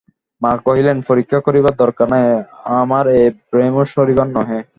মা 0.41 0.51
কহিলেন, 0.65 0.97
পরীক্ষা 1.07 1.39
করিবার 1.39 1.73
দরকার 1.75 2.07
নাই, 2.13 2.25
আমার 2.81 3.05
এ 3.19 3.23
ব্যামো 3.51 3.83
সারিবার 3.85 4.27
নহে। 4.35 4.59